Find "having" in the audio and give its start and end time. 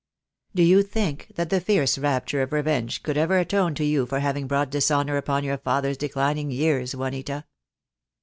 4.19-4.47